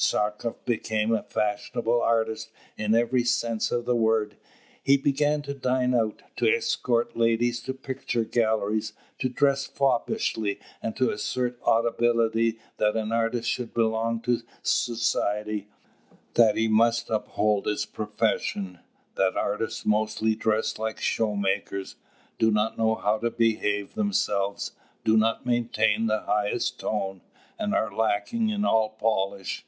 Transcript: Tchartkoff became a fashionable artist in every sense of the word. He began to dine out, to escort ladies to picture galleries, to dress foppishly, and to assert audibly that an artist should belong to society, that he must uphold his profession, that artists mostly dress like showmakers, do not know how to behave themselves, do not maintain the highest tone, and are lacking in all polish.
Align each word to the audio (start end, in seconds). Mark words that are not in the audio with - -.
Tchartkoff 0.00 0.64
became 0.64 1.12
a 1.12 1.24
fashionable 1.24 2.00
artist 2.00 2.52
in 2.76 2.94
every 2.94 3.24
sense 3.24 3.72
of 3.72 3.84
the 3.84 3.96
word. 3.96 4.36
He 4.80 4.96
began 4.96 5.42
to 5.42 5.54
dine 5.54 5.92
out, 5.92 6.22
to 6.36 6.46
escort 6.48 7.16
ladies 7.16 7.58
to 7.64 7.74
picture 7.74 8.22
galleries, 8.22 8.92
to 9.18 9.28
dress 9.28 9.66
foppishly, 9.66 10.60
and 10.80 10.94
to 10.96 11.10
assert 11.10 11.58
audibly 11.64 12.60
that 12.76 12.94
an 12.96 13.10
artist 13.10 13.50
should 13.50 13.74
belong 13.74 14.20
to 14.20 14.42
society, 14.62 15.66
that 16.34 16.54
he 16.54 16.68
must 16.68 17.10
uphold 17.10 17.66
his 17.66 17.84
profession, 17.84 18.78
that 19.16 19.36
artists 19.36 19.84
mostly 19.84 20.36
dress 20.36 20.78
like 20.78 20.98
showmakers, 21.00 21.96
do 22.38 22.52
not 22.52 22.78
know 22.78 22.94
how 22.94 23.18
to 23.18 23.32
behave 23.32 23.94
themselves, 23.94 24.70
do 25.02 25.16
not 25.16 25.44
maintain 25.44 26.06
the 26.06 26.20
highest 26.20 26.78
tone, 26.78 27.20
and 27.58 27.74
are 27.74 27.92
lacking 27.92 28.48
in 28.48 28.64
all 28.64 28.90
polish. 28.90 29.64